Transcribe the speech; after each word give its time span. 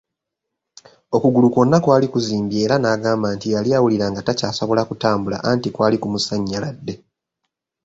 Okugulu 1.15 1.47
kwona 1.53 1.77
kwali 1.83 2.07
kuzimbye 2.13 2.57
era 2.65 2.75
n’agamba 2.79 3.27
nti 3.35 3.47
yali 3.53 3.69
awuliranga 3.77 4.25
takyasobola 4.27 4.81
kutambula 4.89 5.37
anti 5.51 5.69
kwali 5.75 5.95
kumusanyaladde. 6.01 6.93